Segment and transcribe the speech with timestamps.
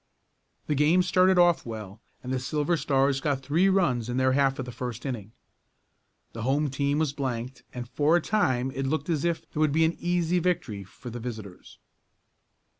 [0.65, 4.57] The game started off well, and the Silver Stars got three runs in their half
[4.57, 5.31] of the first inning.
[6.33, 9.71] The home team was blanked and for a time it looked as if there would
[9.71, 11.77] be an easy victory for the visitors.